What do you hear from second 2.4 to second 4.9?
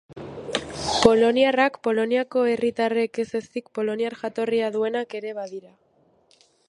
herritarrak ez ezik poloniar jatorria